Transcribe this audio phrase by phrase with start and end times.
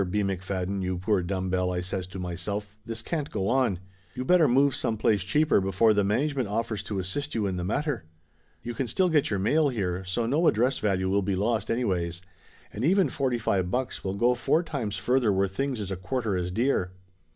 [0.03, 3.77] McFadden, you poor dumb bell," I says to myself, "this can't go on.
[4.15, 7.55] You better move some place cheaper before the management offers to as sist you in
[7.55, 8.05] the matter.
[8.63, 12.23] You can still get your mail here, so no address value will be lost anyways.
[12.73, 16.35] And even forty five bucks will go four times further where things is a quarter
[16.35, 16.93] as dear